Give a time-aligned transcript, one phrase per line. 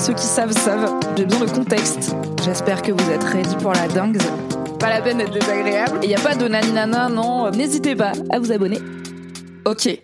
[0.00, 2.16] Ceux qui savent savent, j'ai besoin de contexte.
[2.42, 4.16] J'espère que vous êtes ready pour la dingue.
[4.78, 5.98] Pas la peine d'être désagréable.
[6.02, 7.50] Et y a pas de naninana, non.
[7.50, 8.78] N'hésitez pas à vous abonner.
[9.66, 10.00] Ok.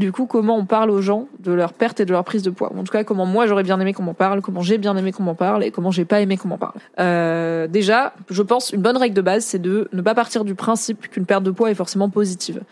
[0.00, 2.50] Du coup, comment on parle aux gens de leur perte et de leur prise de
[2.50, 2.72] poids?
[2.76, 5.12] En tout cas, comment moi j'aurais bien aimé qu'on m'en parle, comment j'ai bien aimé
[5.12, 6.72] qu'on m'en parle et comment j'ai pas aimé qu'on m'en parle.
[6.98, 10.56] Euh, déjà, je pense une bonne règle de base, c'est de ne pas partir du
[10.56, 12.62] principe qu'une perte de poids est forcément positive.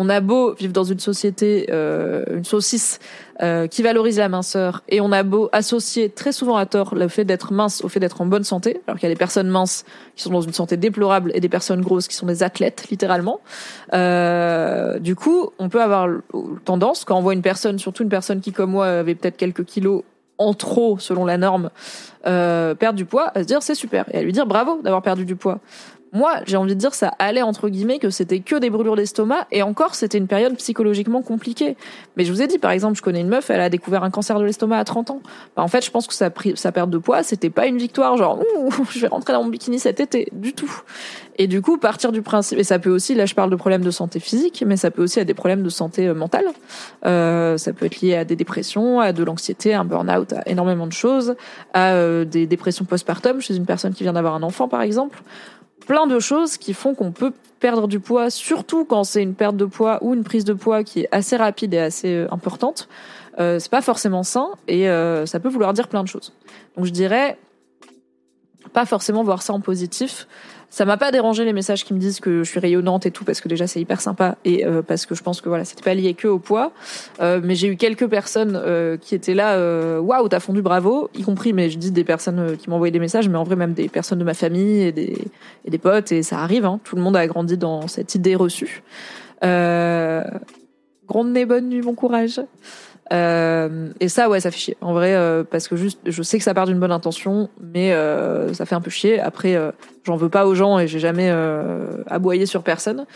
[0.00, 3.00] On a beau vivre dans une société, euh, une saucisse
[3.42, 7.08] euh, qui valorise la minceur, et on a beau associer très souvent à tort le
[7.08, 9.48] fait d'être mince au fait d'être en bonne santé, alors qu'il y a des personnes
[9.48, 12.86] minces qui sont dans une santé déplorable et des personnes grosses qui sont des athlètes
[12.90, 13.40] littéralement.
[13.92, 16.08] Euh, du coup, on peut avoir
[16.64, 19.64] tendance quand on voit une personne, surtout une personne qui comme moi avait peut-être quelques
[19.64, 20.04] kilos
[20.38, 21.70] en trop selon la norme,
[22.26, 25.02] euh, perdre du poids, à se dire c'est super et à lui dire bravo d'avoir
[25.02, 25.58] perdu du poids.
[26.12, 29.46] Moi, j'ai envie de dire ça allait entre guillemets que c'était que des brûlures d'estomac
[29.52, 31.76] et encore c'était une période psychologiquement compliquée.
[32.16, 34.10] Mais je vous ai dit par exemple, je connais une meuf, elle a découvert un
[34.10, 35.20] cancer de l'estomac à 30 ans.
[35.56, 38.16] Bah, en fait, je pense que sa, sa perte de poids, c'était pas une victoire
[38.16, 40.72] genre Ouh, je vais rentrer dans mon bikini cet été du tout.
[41.40, 43.84] Et du coup, partir du principe et ça peut aussi là je parle de problèmes
[43.84, 46.46] de santé physique, mais ça peut aussi à des problèmes de santé euh, mentale.
[47.06, 50.42] Euh, ça peut être lié à des dépressions, à de l'anxiété, à un burn-out, à
[50.46, 51.36] énormément de choses,
[51.74, 55.22] à euh, des dépressions postpartum chez une personne qui vient d'avoir un enfant par exemple
[55.88, 59.56] plein de choses qui font qu'on peut perdre du poids, surtout quand c'est une perte
[59.56, 62.88] de poids ou une prise de poids qui est assez rapide et assez euh, importante.
[63.40, 66.34] Euh, c'est pas forcément sain et euh, ça peut vouloir dire plein de choses.
[66.76, 67.38] Donc je dirais
[68.74, 70.28] pas forcément voir ça en positif.
[70.70, 73.24] Ça m'a pas dérangé les messages qui me disent que je suis rayonnante et tout
[73.24, 75.82] parce que déjà c'est hyper sympa et euh, parce que je pense que voilà c'était
[75.82, 76.72] pas lié que au poids.
[77.20, 79.58] Euh, mais j'ai eu quelques personnes euh, qui étaient là,
[80.00, 83.28] waouh t'as fondu bravo, y compris mais je dis des personnes qui m'envoyaient des messages,
[83.30, 85.16] mais en vrai même des personnes de ma famille et des
[85.64, 86.66] et des potes et ça arrive.
[86.66, 88.82] Hein, tout le monde a grandi dans cette idée reçue.
[89.42, 92.40] Grande nez, bonne nuit, bon courage.
[93.58, 94.76] Euh, et ça, ouais, ça fait chier.
[94.80, 97.92] En vrai, euh, parce que juste, je sais que ça part d'une bonne intention, mais
[97.92, 99.20] euh, ça fait un peu chier.
[99.20, 99.58] Après,
[100.04, 101.32] j'en veux pas aux gens et j'ai jamais
[102.06, 103.06] aboyé sur personne.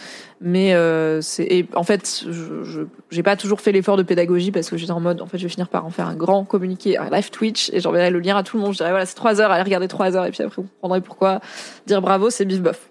[0.40, 0.74] Mais
[1.20, 5.00] c'est, en fait, je, j'ai pas toujours fait l'effort de pédagogie parce que j'étais en
[5.00, 7.70] mode, en fait, je vais finir par en faire un grand communiqué, un live Twitch,
[7.72, 8.72] et j'enverrai le lien à tout le monde.
[8.72, 11.00] Je dirais voilà, c'est trois heures, allez regarder trois heures, et puis après vous comprendrez
[11.00, 11.40] pourquoi.
[11.86, 12.88] Dire bravo, c'est bif bof.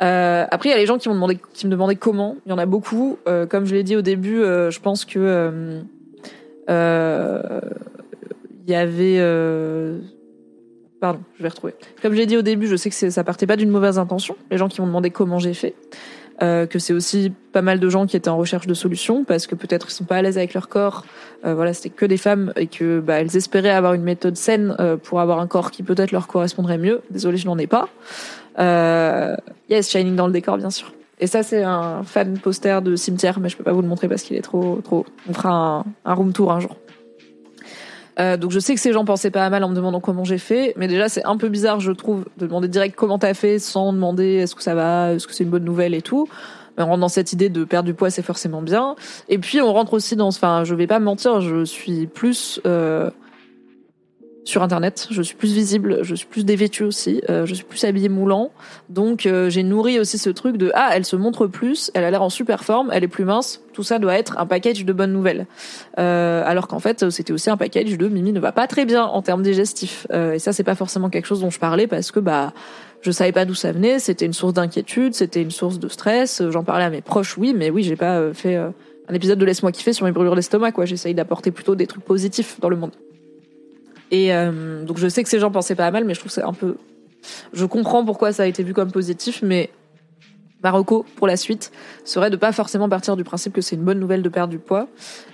[0.00, 2.36] Après, il y a les gens qui m'ont demandé, qui me demandaient comment.
[2.46, 3.18] Il y en a beaucoup.
[3.48, 5.82] Comme je l'ai dit au début, je pense que
[6.68, 6.74] il
[8.70, 9.16] y avait.
[9.18, 9.98] euh,
[11.00, 11.74] Pardon, je vais retrouver.
[12.02, 14.36] Comme je l'ai dit au début, je sais que ça partait pas d'une mauvaise intention.
[14.50, 15.74] Les gens qui m'ont demandé comment j'ai fait.
[16.40, 19.48] Euh, que c'est aussi pas mal de gens qui étaient en recherche de solutions parce
[19.48, 21.04] que peut-être ils sont pas à l'aise avec leur corps.
[21.44, 24.76] Euh, voilà, c'était que des femmes et que bah, elles espéraient avoir une méthode saine
[24.78, 27.00] euh, pour avoir un corps qui peut-être leur correspondrait mieux.
[27.10, 27.88] Désolée, je n'en ai pas.
[28.60, 29.34] Euh,
[29.68, 30.92] yes, Shining dans le décor, bien sûr.
[31.20, 34.08] Et ça, c'est un fan poster de cimetière, mais je peux pas vous le montrer
[34.08, 35.04] parce qu'il est trop, trop.
[35.28, 36.76] On fera un, un room tour un jour.
[38.18, 40.24] Euh, donc je sais que ces gens pensaient pas à mal en me demandant comment
[40.24, 43.34] j'ai fait, mais déjà c'est un peu bizarre, je trouve, de demander direct comment t'as
[43.34, 46.28] fait sans demander est-ce que ça va, est-ce que c'est une bonne nouvelle et tout.
[46.76, 48.96] Mais on rentre dans cette idée de perdre du poids, c'est forcément bien.
[49.28, 52.60] Et puis on rentre aussi dans, enfin, je vais pas me mentir, je suis plus
[52.66, 53.10] euh,
[54.48, 57.84] sur internet, je suis plus visible, je suis plus dévêtue aussi, euh, je suis plus
[57.84, 58.50] habillée moulant.
[58.88, 62.10] Donc euh, j'ai nourri aussi ce truc de ah elle se montre plus, elle a
[62.10, 64.92] l'air en super forme, elle est plus mince, tout ça doit être un package de
[64.94, 65.46] bonnes nouvelles.
[65.98, 69.04] Euh, alors qu'en fait c'était aussi un package de Mimi ne va pas très bien
[69.04, 70.06] en termes digestifs.
[70.12, 72.54] Euh, et ça c'est pas forcément quelque chose dont je parlais parce que bah
[73.02, 76.42] je savais pas d'où ça venait, c'était une source d'inquiétude, c'était une source de stress.
[76.48, 78.70] J'en parlais à mes proches oui, mais oui j'ai pas euh, fait euh,
[79.10, 80.86] un épisode de laisse-moi kiffer sur mes brûlures d'estomac quoi.
[80.86, 82.92] J'essaye d'apporter plutôt des trucs positifs dans le monde.
[84.10, 86.42] Et euh, donc je sais que ces gens pensaient pas mal, mais je trouve c'est
[86.42, 86.76] un peu.
[87.52, 89.70] Je comprends pourquoi ça a été vu comme positif, mais
[90.62, 91.70] Marocco pour la suite
[92.04, 94.58] serait de pas forcément partir du principe que c'est une bonne nouvelle de perdre du
[94.58, 94.88] poids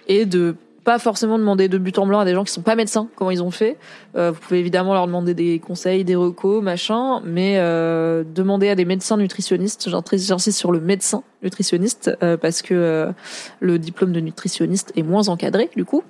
[0.08, 2.76] et de pas forcément demander de but en blanc à des gens qui sont pas
[2.76, 3.78] médecins, comment ils ont fait.
[4.16, 8.74] Euh, vous pouvez évidemment leur demander des conseils, des recos, machin, mais euh, demander à
[8.74, 13.12] des médecins nutritionnistes, j'insiste sur le médecin nutritionniste, euh, parce que euh,
[13.60, 16.04] le diplôme de nutritionniste est moins encadré, du coup,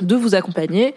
[0.00, 0.94] de vous accompagner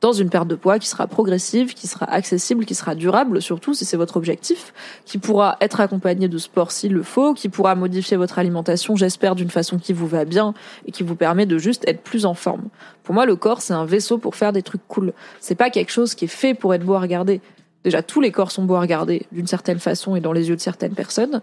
[0.00, 3.74] dans une perte de poids qui sera progressive, qui sera accessible, qui sera durable surtout
[3.74, 4.72] si c'est votre objectif,
[5.04, 9.34] qui pourra être accompagné de sport s'il le faut, qui pourra modifier votre alimentation, j'espère,
[9.34, 10.54] d'une façon qui vous va bien
[10.86, 12.68] et qui vous permet de juste être plus en forme.
[13.02, 15.12] Pour moi, le corps, c'est un vaisseau pour faire des trucs cool.
[15.40, 17.40] C'est pas quelque chose qui est fait pour être beau à regarder.
[17.84, 20.56] Déjà, tous les corps sont beaux à regarder d'une certaine façon et dans les yeux
[20.56, 21.40] de certaines personnes.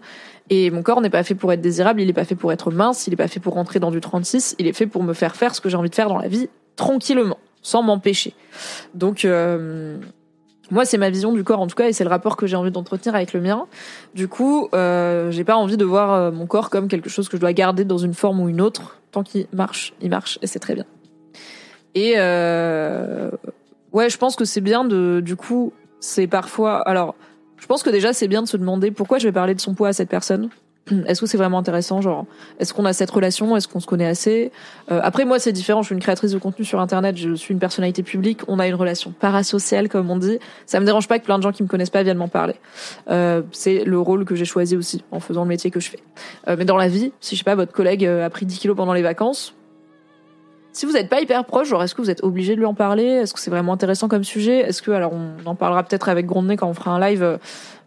[0.50, 2.70] Et mon corps n'est pas fait pour être désirable, il n'est pas fait pour être
[2.70, 5.14] mince, il n'est pas fait pour rentrer dans du 36, il est fait pour me
[5.14, 7.38] faire faire ce que j'ai envie de faire dans la vie tranquillement
[7.68, 8.32] sans m'empêcher.
[8.94, 9.98] Donc euh,
[10.70, 12.56] moi, c'est ma vision du corps en tout cas, et c'est le rapport que j'ai
[12.56, 13.66] envie d'entretenir avec le mien.
[14.14, 17.36] Du coup, euh, j'ai pas envie de voir euh, mon corps comme quelque chose que
[17.36, 19.00] je dois garder dans une forme ou une autre.
[19.12, 20.86] Tant qu'il marche, il marche, et c'est très bien.
[21.94, 22.12] Et
[23.92, 26.80] ouais, je pense que c'est bien de, du coup, c'est parfois.
[26.88, 27.16] Alors,
[27.58, 29.74] je pense que déjà, c'est bien de se demander pourquoi je vais parler de son
[29.74, 30.48] poids à cette personne.
[31.06, 32.26] Est-ce que c'est vraiment intéressant Genre,
[32.58, 34.52] est-ce qu'on a cette relation Est-ce qu'on se connaît assez?
[34.90, 35.82] Euh, Après, moi, c'est différent.
[35.82, 37.16] Je suis une créatrice de contenu sur Internet.
[37.16, 38.40] Je suis une personnalité publique.
[38.48, 40.38] On a une relation parasociale, comme on dit.
[40.66, 42.54] Ça me dérange pas que plein de gens qui me connaissent pas viennent m'en parler.
[43.10, 46.00] Euh, c'est le rôle que j'ai choisi aussi en faisant le métier que je fais.
[46.48, 48.58] Euh, mais dans la vie, si je sais pas, votre collègue euh, a pris 10
[48.58, 49.54] kilos pendant les vacances.
[50.72, 52.74] Si vous n'êtes pas hyper proche, genre est-ce que vous êtes obligé de lui en
[52.74, 53.02] parler?
[53.02, 54.60] Est-ce que c'est vraiment intéressant comme sujet?
[54.60, 57.36] Est-ce que alors on en parlera peut-être avec Grondney quand on fera un live euh,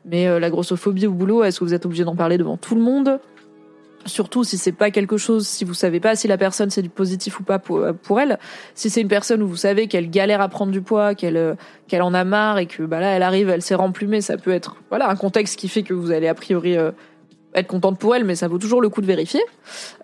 [0.05, 2.75] mais euh, la grossophobie au boulot, est-ce que vous êtes obligé d'en parler devant tout
[2.75, 3.19] le monde?
[4.05, 6.89] Surtout si c'est pas quelque chose, si vous savez pas si la personne c'est du
[6.89, 8.39] positif ou pas pour, euh, pour elle.
[8.73, 11.53] Si c'est une personne où vous savez qu'elle galère à prendre du poids, qu'elle euh,
[11.87, 14.51] qu'elle en a marre et que bah là elle arrive, elle s'est remplumée, ça peut
[14.51, 16.91] être voilà un contexte qui fait que vous allez a priori euh,
[17.53, 19.41] être contente pour elle, mais ça vaut toujours le coup de vérifier.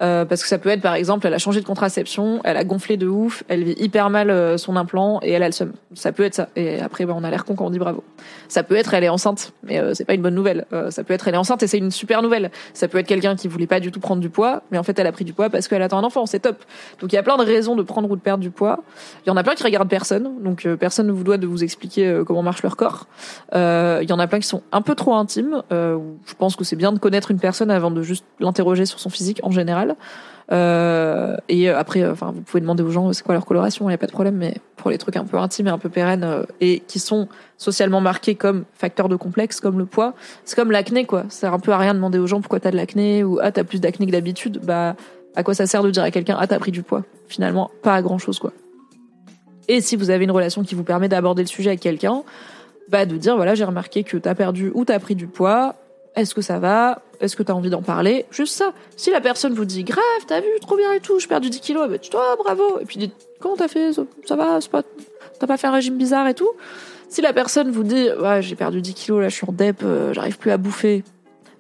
[0.02, 2.64] Euh, parce que ça peut être, par exemple, elle a changé de contraception, elle a
[2.64, 5.74] gonflé de ouf, elle vit hyper mal euh, son implant et elle a le seum.
[5.94, 6.50] Ça peut être ça.
[6.56, 8.04] Et après, bah, on a l'air con quand on dit bravo.
[8.48, 10.66] Ça peut être, elle est enceinte, mais euh, c'est pas une bonne nouvelle.
[10.74, 12.52] Euh, ça peut être, elle est enceinte et c'est une super nouvelle.
[12.74, 14.98] Ça peut être quelqu'un qui voulait pas du tout prendre du poids, mais en fait,
[15.00, 16.26] elle a pris du poids parce qu'elle attend un enfant.
[16.26, 16.64] C'est top.
[17.00, 18.84] Donc il y a plein de raisons de prendre ou de perdre du poids.
[19.26, 21.48] Il y en a plein qui regardent personne, donc euh, personne ne vous doit de
[21.48, 23.08] vous expliquer euh, comment marche leur corps.
[23.54, 25.64] Il y en a plein qui sont un peu trop intimes.
[25.72, 29.10] Je pense que c'est bien de connaître une personne avant de juste l'interroger sur son
[29.10, 29.96] physique en général.
[30.52, 33.90] Euh, et après, euh, enfin, vous pouvez demander aux gens c'est quoi leur coloration, il
[33.90, 34.36] n'y a pas de problème.
[34.36, 37.28] Mais pour les trucs un peu intimes et un peu pérennes euh, et qui sont
[37.58, 40.14] socialement marqués comme facteurs de complexe, comme le poids,
[40.46, 41.24] c'est comme l'acné quoi.
[41.30, 43.40] Ça sert un peu à rien de demander aux gens pourquoi t'as de l'acné ou
[43.42, 44.62] ah t'as plus d'acné que d'habitude.
[44.64, 44.96] Bah
[45.36, 47.04] à quoi ça sert de dire à quelqu'un ah t'as pris du poids?
[47.28, 48.54] Finalement, pas à grand chose quoi.
[49.68, 52.24] Et si vous avez une relation qui vous permet d'aborder le sujet avec quelqu'un,
[52.90, 55.76] bah de dire voilà j'ai remarqué que t'as perdu ou t'as pris du poids.
[56.18, 57.02] Est-ce que ça va?
[57.22, 58.26] Est-ce que t'as envie d'en parler?
[58.32, 58.74] Juste ça.
[58.96, 61.50] Si la personne vous dit grave, t'as vu, trop bien et tout, je perds du
[61.50, 62.80] 10 kilos, bah toi bravo.
[62.82, 63.94] Et puis dites comment t'as fait?
[63.94, 64.60] Ça, va?
[64.72, 64.82] Pas
[65.40, 66.50] T'as pas fait un régime bizarre et tout?
[67.10, 69.82] Si la personne vous dit ouais j'ai perdu 10 kilos là, je suis en dep,
[69.84, 71.04] euh, j'arrive plus à bouffer.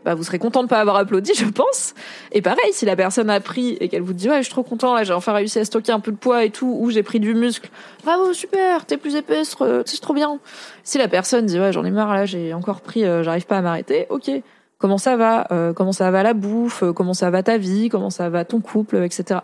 [0.07, 1.93] Bah, vous serez content de pas avoir applaudi, je pense.
[2.31, 4.63] Et pareil, si la personne a pris et qu'elle vous dit ouais, je suis trop
[4.63, 7.03] content là, j'ai enfin réussi à stocker un peu de poids et tout, ou j'ai
[7.03, 7.69] pris du muscle,
[8.05, 10.39] bravo, super, t'es plus épaisse, c'est trop bien.
[10.85, 13.57] Si la personne dit ouais, j'en ai marre là, j'ai encore pris, euh, j'arrive pas
[13.57, 14.31] à m'arrêter, ok.
[14.77, 15.45] Comment ça va?
[15.51, 16.83] Euh, Comment ça va la bouffe?
[16.83, 17.89] Euh, Comment ça va ta vie?
[17.89, 19.41] Comment ça va ton couple, etc.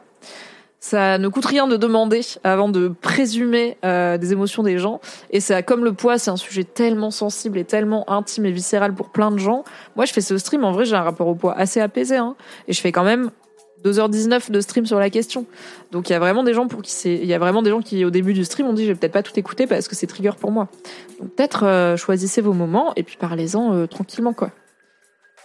[0.83, 4.99] Ça ne coûte rien de demander avant de présumer euh, des émotions des gens.
[5.29, 8.93] Et ça, comme le poids, c'est un sujet tellement sensible et tellement intime et viscéral
[8.93, 9.63] pour plein de gens.
[9.95, 10.65] Moi, je fais ce stream.
[10.65, 12.17] En vrai, j'ai un rapport au poids assez apaisé.
[12.17, 12.35] Hein,
[12.67, 13.31] et je fais quand même
[13.85, 15.45] 2h19 de stream sur la question.
[15.93, 17.69] Donc il y a vraiment des gens pour qui c'est, il y a vraiment des
[17.69, 19.87] gens qui au début du stream ont dit je vais peut-être pas tout écouter parce
[19.87, 20.67] que c'est trigger pour moi.
[21.17, 24.51] Donc peut-être euh, choisissez vos moments et puis parlez-en euh, tranquillement quoi.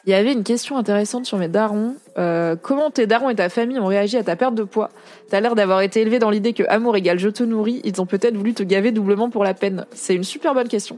[0.09, 1.95] Il y avait une question intéressante sur mes darons.
[2.17, 4.89] Euh, comment tes darons et ta famille ont réagi à ta perte de poids?
[5.29, 7.83] T'as l'air d'avoir été élevé dans l'idée que amour égale je te nourris.
[7.85, 9.85] Ils ont peut-être voulu te gaver doublement pour la peine.
[9.93, 10.97] C'est une super bonne question.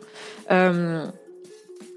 [0.53, 1.05] Euh,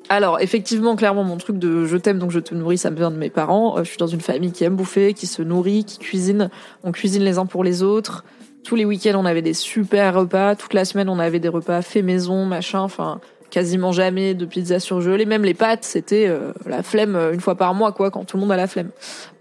[0.09, 3.11] alors, effectivement, clairement, mon truc de je t'aime donc je te nourris, ça me vient
[3.11, 3.77] de mes parents.
[3.77, 6.49] Euh, je suis dans une famille qui aime bouffer, qui se nourrit, qui cuisine.
[6.83, 8.25] On cuisine les uns pour les autres.
[8.63, 10.55] Tous les week-ends, on avait des super repas.
[10.55, 12.79] Toute la semaine, on avait des repas faits maison, machin.
[12.79, 13.21] Enfin,
[13.53, 15.25] quasiment jamais de pizza surgelée.
[15.25, 18.35] Même les pâtes, c'était euh, la flemme euh, une fois par mois, quoi, quand tout
[18.35, 18.89] le monde a la flemme.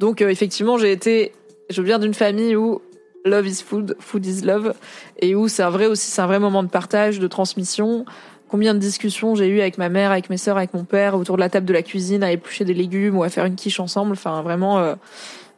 [0.01, 1.33] Donc, euh, effectivement, j'ai été.
[1.71, 2.83] Je viens d'une famille où
[3.25, 4.75] love is food, food is love,
[5.19, 8.05] et où c'est un vrai aussi, c'est un vrai moment de partage, de transmission.
[8.49, 11.37] Combien de discussions j'ai eu avec ma mère, avec mes sœurs, avec mon père autour
[11.37, 13.81] de la table de la cuisine, à éplucher des légumes ou à faire une quiche
[13.81, 14.13] ensemble.
[14.13, 14.79] Enfin, vraiment.
[14.79, 14.95] euh,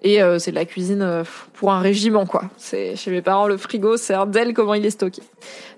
[0.05, 2.45] et euh, c'est de la cuisine euh, pour un régiment, quoi.
[2.59, 5.23] Chez mes parents le frigo, un d'elle comment il est stocké.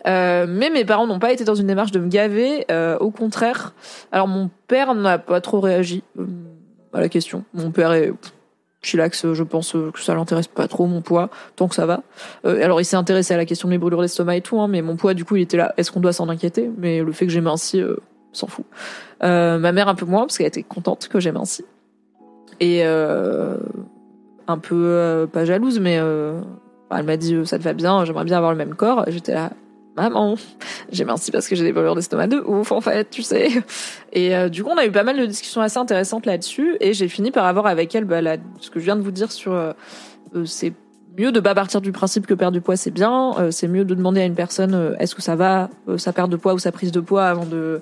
[0.06, 2.64] Euh, mais mes parents n'ont pas été dans une démarche de me gaver.
[2.71, 3.73] euh, au contraire,
[4.12, 6.26] alors mon père n'a pas trop réagi euh,
[6.92, 7.45] à la question.
[7.54, 8.12] Mon père est
[8.83, 12.02] chillax, je pense que ça l'intéresse pas trop mon poids, tant que ça va.
[12.45, 14.80] alors il s'est intéressé à la question de mes brûlures d'estomac et tout, hein, mais
[14.80, 15.75] mon poids du coup il était là.
[15.76, 16.71] Est-ce qu'on doit s'en inquiéter?
[16.78, 17.83] Mais le fait que j'ai minci,
[18.33, 18.64] s'en fout.
[19.21, 21.64] ma mère un peu moins parce qu'elle était contente que j'ai minci
[22.61, 22.83] et
[24.49, 28.53] un peu pas jalouse, mais elle m'a dit ça te va bien, j'aimerais bien avoir
[28.53, 29.05] le même corps.
[29.09, 29.50] J'étais là,
[29.97, 30.37] maman,
[30.93, 33.49] j'ai minci parce que j'ai des brûlures d'estomac de ouf en fait, tu sais.
[34.12, 36.93] Et euh, du coup, on a eu pas mal de discussions assez intéressantes là-dessus, et
[36.93, 38.21] j'ai fini par avoir avec elle bah,
[38.61, 39.73] ce que je viens de vous dire sur euh,
[40.35, 40.73] euh, c'est
[41.19, 43.95] mieux de pas partir du principe que perdre du poids c'est bien, c'est mieux de
[43.95, 46.93] demander à une personne est-ce que ça va, sa perte de poids ou sa prise
[46.93, 47.81] de poids avant de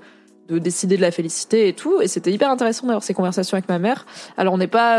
[0.48, 2.00] de décider de la féliciter et tout.
[2.00, 4.06] Et c'était hyper intéressant d'avoir ces conversations avec ma mère.
[4.36, 4.98] Alors on n'est pas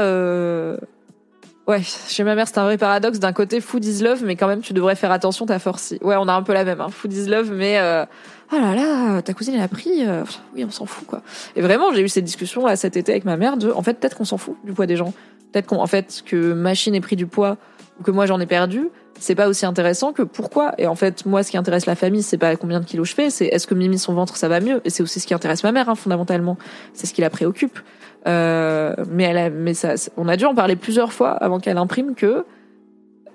[1.67, 3.17] Ouais, chez ma mère, c'est un vrai paradoxe.
[3.17, 5.95] D'un côté, food is love, mais quand même, tu devrais faire attention, ta force.
[6.01, 6.89] Ouais, on a un peu la même, hein.
[6.89, 8.05] Food is love, mais euh,
[8.53, 10.05] oh là là, ta cousine elle a pris.
[10.05, 11.21] Euh, oui, on s'en fout quoi.
[11.55, 13.95] Et vraiment, j'ai eu cette discussion là cet été avec ma mère de, en fait,
[13.95, 15.13] peut-être qu'on s'en fout du poids des gens.
[15.51, 17.57] Peut-être qu'en fait que machine ait pris du poids
[17.99, 20.73] ou que moi j'en ai perdu, c'est pas aussi intéressant que pourquoi?
[20.77, 23.15] Et en fait, moi, ce qui intéresse la famille, c'est pas combien de kilos je
[23.15, 24.81] fais, c'est est-ce que Mimi son ventre ça va mieux?
[24.85, 26.57] Et c'est aussi ce qui intéresse ma mère, hein, fondamentalement.
[26.93, 27.79] C'est ce qui la préoccupe.
[28.27, 32.15] Euh, mais elle mais ça, on a dû en parler plusieurs fois avant qu'elle imprime
[32.15, 32.43] que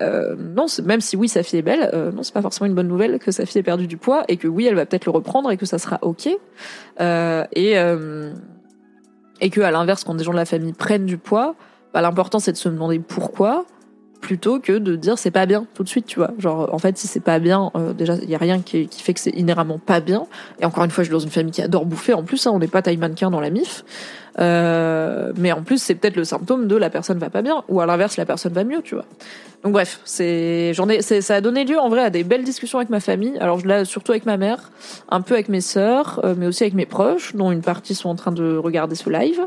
[0.01, 2.73] euh, non, même si oui, sa fille est belle, euh, non, c'est pas forcément une
[2.73, 5.05] bonne nouvelle que sa fille ait perdu du poids et que oui, elle va peut-être
[5.05, 6.29] le reprendre et que ça sera ok.
[6.99, 7.75] Euh, et
[9.43, 11.55] et que l'inverse, quand des gens de la famille prennent du poids,
[11.93, 13.65] bah, l'important c'est de se demander pourquoi
[14.21, 16.31] plutôt que de dire c'est pas bien tout de suite, tu vois.
[16.37, 19.13] Genre, en fait, si c'est pas bien, euh, déjà, il y a rien qui, fait
[19.13, 20.27] que c'est inhéremment pas bien.
[20.61, 22.13] Et encore une fois, je suis dans une famille qui adore bouffer.
[22.13, 23.83] En plus, hein, on n'est pas taille mannequin dans la MIF.
[24.39, 27.81] Euh, mais en plus, c'est peut-être le symptôme de la personne va pas bien, ou
[27.81, 29.05] à l'inverse, la personne va mieux, tu vois.
[29.63, 32.79] Donc bref, c'est, j'en ai, ça a donné lieu en vrai à des belles discussions
[32.79, 33.37] avec ma famille.
[33.39, 34.71] Alors là, surtout avec ma mère,
[35.09, 38.09] un peu avec mes sœurs, euh, mais aussi avec mes proches, dont une partie sont
[38.09, 39.41] en train de regarder ce live.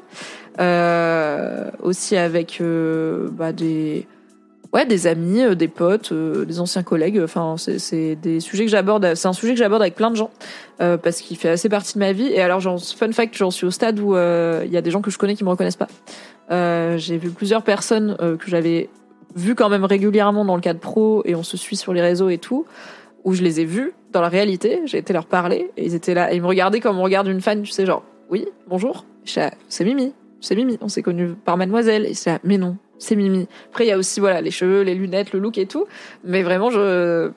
[1.82, 2.62] Aussi avec
[3.32, 4.06] bah, des
[4.74, 7.20] ouais, des amis, euh, des potes, euh, des anciens collègues.
[7.22, 9.14] Enfin, c'est des sujets que j'aborde.
[9.14, 10.30] C'est un sujet que j'aborde avec plein de gens
[10.80, 12.26] euh, parce qu'il fait assez partie de ma vie.
[12.26, 15.00] Et alors, genre, fun fact, j'en suis au stade où il y a des gens
[15.00, 15.88] que je connais qui me reconnaissent pas.
[16.98, 18.90] J'ai vu plusieurs personnes que j'avais
[19.36, 22.28] vues quand même régulièrement dans le cadre pro et on se suit sur les réseaux
[22.28, 22.66] et tout,
[23.24, 24.80] où je les ai vus dans la réalité.
[24.84, 27.26] J'ai été leur parler et ils étaient là et ils me regardaient comme on regarde
[27.28, 30.12] une fan, tu sais, genre, oui, bonjour, c'est Mimi,
[30.44, 32.06] c'est Mimi, on s'est connus par Mademoiselle.
[32.06, 33.48] Et mais non, c'est Mimi.
[33.70, 35.86] Après, il y a aussi voilà les cheveux, les lunettes, le look et tout.
[36.24, 37.30] Mais vraiment, je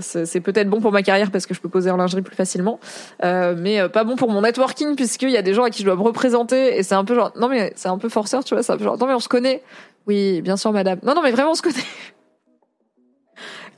[0.00, 2.78] c'est peut-être bon pour ma carrière parce que je peux poser en lingerie plus facilement,
[3.24, 5.80] euh, mais euh, pas bon pour mon networking puisqu'il y a des gens à qui
[5.80, 8.44] je dois me représenter et c'est un peu genre non mais c'est un peu forceur
[8.44, 9.62] tu vois, c'est un peu genre non mais on se connaît.
[10.06, 11.00] Oui, bien sûr madame.
[11.02, 11.74] Non non mais vraiment on se connaît.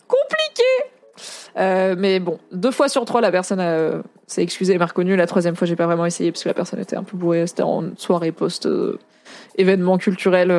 [0.06, 0.39] Compliqué.
[1.56, 5.16] Euh, mais bon, deux fois sur trois, la personne euh, s'est excusée et m'a reconnu.
[5.16, 7.46] La troisième fois, j'ai pas vraiment essayé parce que la personne était un peu bourrée.
[7.46, 8.68] C'était en soirée post
[9.56, 10.50] événement culturel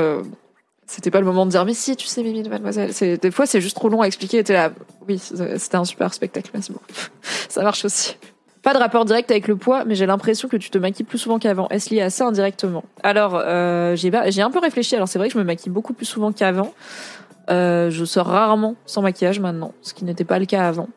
[0.91, 3.45] c'était pas le moment de dire mais si tu sais Mimi de Mademoiselle des fois
[3.45, 4.39] c'est juste trop long à expliquer.
[4.39, 4.71] Et là
[5.07, 6.85] oui c'était un super spectacle merci beaucoup.
[7.49, 8.17] Ça marche aussi.
[8.61, 11.17] Pas de rapport direct avec le poids mais j'ai l'impression que tu te maquilles plus
[11.17, 11.69] souvent qu'avant.
[11.69, 12.83] Est-ce lié à ça indirectement?
[13.03, 14.95] Alors euh, j'ai un peu réfléchi.
[14.95, 16.73] Alors c'est vrai que je me maquille beaucoup plus souvent qu'avant
[17.49, 20.89] euh, je sors rarement sans maquillage maintenant ce qui n'était pas le cas avant.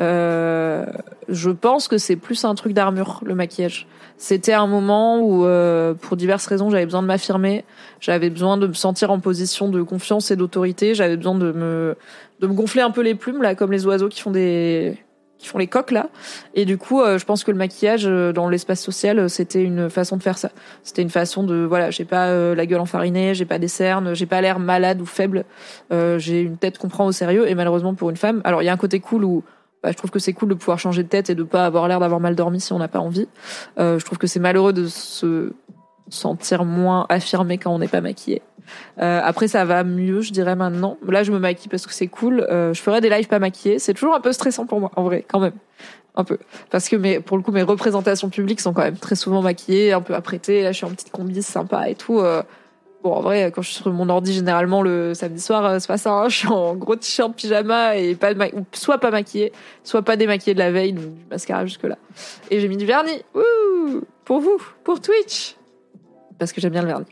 [0.00, 0.86] Euh,
[1.28, 3.86] je pense que c'est plus un truc d'armure, le maquillage.
[4.16, 7.64] C'était un moment où, euh, pour diverses raisons, j'avais besoin de m'affirmer,
[8.00, 11.96] j'avais besoin de me sentir en position de confiance et d'autorité, j'avais besoin de me,
[12.40, 14.98] de me gonfler un peu les plumes, là, comme les oiseaux qui font des,
[15.48, 16.08] font les coques, là.
[16.54, 20.16] Et du coup, euh, je pense que le maquillage dans l'espace social, c'était une façon
[20.16, 20.50] de faire ça.
[20.82, 24.26] C'était une façon de, voilà, j'ai pas la gueule enfarinée, j'ai pas des cernes, j'ai
[24.26, 25.44] pas l'air malade ou faible,
[25.90, 28.68] j'ai une tête qu'on prend au sérieux, et malheureusement pour une femme, alors il y
[28.68, 29.44] a un côté cool où
[29.84, 31.88] bah, je trouve que c'est cool de pouvoir changer de tête et de pas avoir
[31.88, 33.28] l'air d'avoir mal dormi si on n'a pas envie.
[33.78, 35.52] Euh, je trouve que c'est malheureux de se
[36.08, 38.42] sentir moins affirmé quand on n'est pas maquillé.
[39.00, 40.96] Euh, après, ça va mieux, je dirais maintenant.
[41.06, 42.40] Là, je me maquille parce que c'est cool.
[42.40, 43.78] Euh, je ferai des lives pas maquillés.
[43.78, 45.54] C'est toujours un peu stressant pour moi, en vrai, quand même.
[46.16, 46.38] Un peu.
[46.70, 49.92] Parce que mes, pour le coup, mes représentations publiques sont quand même très souvent maquillées,
[49.92, 50.62] un peu apprêtées.
[50.62, 52.20] Là, je suis en petite combi sympa et tout.
[52.20, 52.42] Euh,
[53.04, 55.88] Bon, en vrai, quand je suis sur mon ordi, généralement, le samedi soir, euh, c'est
[55.88, 56.10] pas ça.
[56.12, 56.28] Hein.
[56.30, 58.42] Je suis en gros t-shirt pyjama et pas de
[58.72, 61.98] soit pas maquillée, soit pas démaquillée de la veille, donc du mascara jusque-là.
[62.50, 63.22] Et j'ai mis du vernis.
[63.34, 65.54] Ouh Pour vous, pour Twitch.
[66.38, 67.06] Parce que j'aime bien le vernis.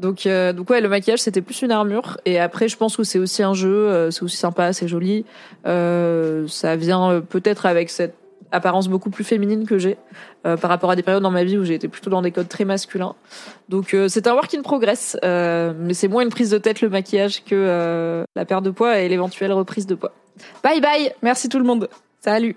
[0.00, 2.18] Donc, euh, donc ouais, le maquillage c'était plus une armure.
[2.24, 5.24] Et après, je pense que c'est aussi un jeu, euh, c'est aussi sympa, c'est joli.
[5.64, 8.14] ça vient peut-être avec cette
[8.52, 9.96] apparence beaucoup plus féminine que j'ai
[10.46, 12.30] euh, par rapport à des périodes dans ma vie où j'ai été plutôt dans des
[12.30, 13.14] codes très masculins.
[13.68, 16.80] Donc euh, c'est un work in progress, euh, mais c'est moins une prise de tête
[16.80, 20.12] le maquillage que la perte de poids et l'éventuelle reprise de poids.
[20.62, 21.88] Bye bye, merci tout le monde.
[22.20, 22.56] Salut.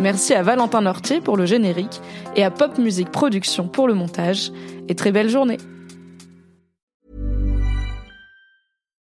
[0.00, 2.00] Merci à Valentin Nortier pour le générique
[2.34, 4.50] et à Pop Music Production pour le montage.
[4.88, 5.58] Et très belle journée.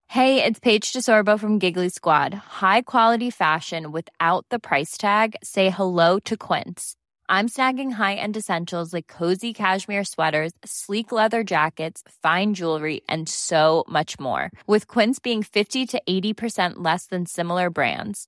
[0.07, 2.35] Hey, it's Paige DeSorbo from Giggly Squad.
[2.61, 5.35] High quality fashion without the price tag.
[5.43, 6.95] Say hello to Quince.
[7.29, 13.85] I'm snagging high-end essentials like cozy cashmere sweaters, sleek leather jackets, fine jewelry, and so
[13.89, 14.51] much more.
[14.67, 18.27] With Quince being 50 to 80% less than similar brands